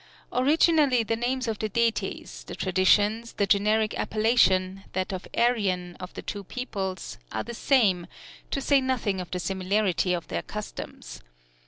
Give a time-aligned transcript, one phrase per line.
[0.33, 6.11] Originally the names of the deities, the traditions, the generic appellation, that of Aryan, of
[6.15, 8.07] the two peoples, are the same,
[8.49, 11.21] to say nothing of the similarity of their customs.